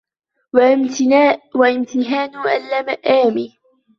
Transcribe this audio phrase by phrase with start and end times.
[0.53, 3.47] وَامْتِهَانُ اللِّئَامِ